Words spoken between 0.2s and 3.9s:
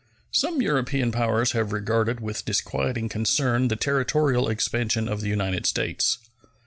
Some European powers have regarded with disquieting concern the